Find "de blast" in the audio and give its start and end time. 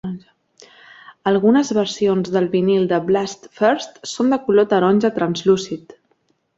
2.95-3.47